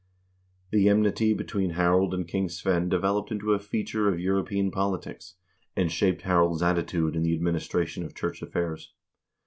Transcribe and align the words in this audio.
The 0.71 0.89
enmity 0.89 1.31
between 1.35 1.73
Harald 1.77 2.11
and 2.15 2.27
King 2.27 2.49
Svein 2.49 2.89
developed 2.89 3.31
into 3.31 3.53
a 3.53 3.59
feature 3.59 4.09
of 4.09 4.19
European 4.19 4.71
politics, 4.71 5.35
and 5.75 5.91
shaped 5.91 6.23
Harald's 6.23 6.63
attitude 6.63 7.15
in 7.15 7.21
the 7.21 7.35
administration 7.35 8.03
of 8.03 8.15
church 8.15 8.41
affairs. 8.41 8.93